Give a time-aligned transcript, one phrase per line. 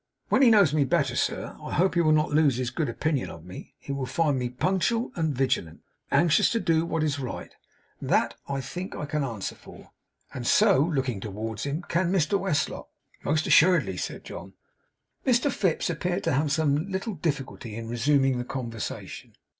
[0.29, 3.29] When he knows me better, sir, I hope he will not lose his good opinion
[3.29, 3.75] of me.
[3.77, 7.53] He will find me punctual and vigilant, and anxious to do what is right.
[8.01, 9.91] That I think I can answer for,
[10.33, 12.89] and so,' looking towards him, 'can Mr Westlock.'
[13.23, 14.53] 'Most assuredly,' said John.
[15.23, 19.35] Mr Fips appeared to have some little difficulty in resuming the conversation.